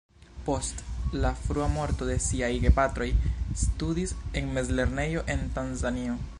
Post 0.45 0.79
la 1.25 1.31
frua 1.41 1.67
morto 1.73 2.07
de 2.11 2.15
siaj 2.29 2.49
gepatroj, 2.65 3.09
studis 3.67 4.17
en 4.41 4.53
mezlernejo 4.59 5.27
en 5.37 5.49
Tanzanio. 5.59 6.21